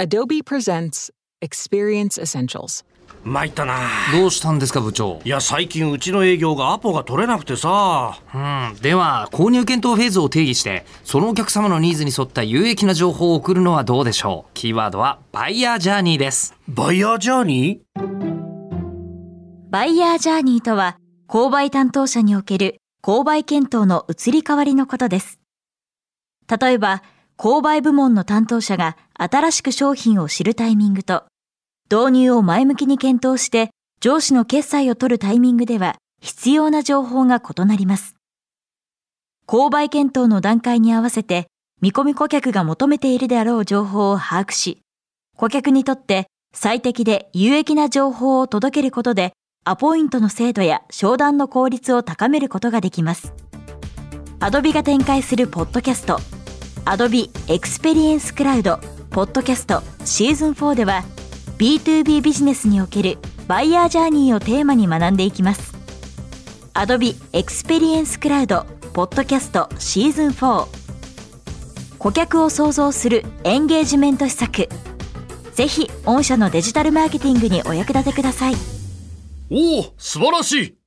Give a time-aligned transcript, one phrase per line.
[0.00, 1.12] Adobe presents
[1.42, 2.86] Experience Essentials.
[3.22, 3.74] 参ったな。
[4.18, 5.20] どうしたんですか部長？
[5.26, 8.18] いや最近うちの営業がアポが取れなくてさ。
[8.34, 8.38] う
[8.78, 8.80] ん。
[8.80, 14.50] では購入検討フェーズを定義してそのお客様のニーズに沿った有益な情報を送るのはどうでしょう？
[14.54, 16.54] キーワードはバイヤージャーニーです。
[16.66, 17.82] バイヤージャーニ
[19.68, 20.96] バイヤージャーニーとは、
[21.28, 25.38] 購買担当者における購買検討の移り変わりのことです。
[26.60, 27.02] 例えば、
[27.42, 31.24] 購買部門の担当者が新しく商品を知るタイミングと、
[31.90, 38.14] 導入を前向きに検討して上司の決済を取るタイミングでは必要な情報が異なります。
[39.46, 41.46] 購買検討の段階に合わせて
[41.80, 44.82] 見込み顧客が求めているであろう情報を把握し、
[45.34, 49.32] 顧客にとって最適で有益な情報を届けることで
[49.64, 53.32] アポイントの精度や商談の効率を高めることができます。
[54.40, 56.18] アドビが展開するポッドキャスト、
[56.84, 58.78] Adobe Experience Cloud
[59.10, 61.04] ポッドキャストシーズン4では
[61.58, 65.74] B2B ビジネスにおけるバイヤージャーニーをテーマに学んでいきます。
[66.72, 70.66] Adobe Experience Cloud ポッドキャストシーズン4
[71.98, 74.68] 顧客を創造するエンゲージメント施策
[75.52, 78.54] ぜひ御社のデジタルマーケティングにお役立てください。
[79.50, 80.79] おお素晴らしい